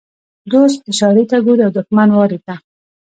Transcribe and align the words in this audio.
ـ 0.25 0.51
دوست 0.51 0.79
اشارې 0.91 1.23
ته 1.31 1.37
ګوري 1.45 1.61
او 1.65 1.71
دښمن 1.77 2.09
وارې 2.13 2.39
ته. 2.45 2.55